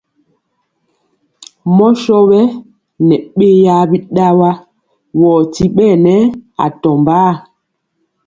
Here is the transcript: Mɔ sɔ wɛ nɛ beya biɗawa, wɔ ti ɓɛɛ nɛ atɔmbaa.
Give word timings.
Mɔ 1.75 1.87
sɔ 2.01 2.15
wɛ 2.29 2.39
nɛ 3.07 3.15
beya 3.37 3.75
biɗawa, 3.91 4.49
wɔ 5.19 5.31
ti 5.53 5.65
ɓɛɛ 5.75 5.95
nɛ 6.05 6.13
atɔmbaa. 6.65 7.31